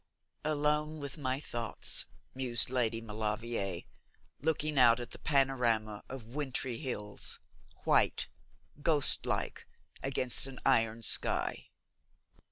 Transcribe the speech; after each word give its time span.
'Alone 0.43 0.97
with 0.99 1.15
my 1.15 1.39
thoughts,' 1.39 2.07
mused 2.33 2.71
Lady 2.71 3.01
Maulevrier, 3.01 3.81
looking 4.39 4.79
out 4.79 4.99
at 4.99 5.11
the 5.11 5.19
panorama 5.19 6.03
of 6.09 6.33
wintry 6.33 6.77
hills, 6.77 7.39
white, 7.83 8.27
ghost 8.81 9.27
like 9.27 9.67
against 10.01 10.47
an 10.47 10.59
iron 10.65 11.03
sky. 11.03 11.67